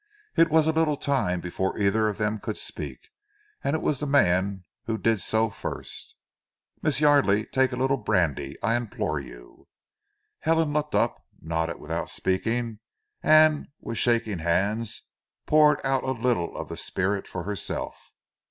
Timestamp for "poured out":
15.45-16.01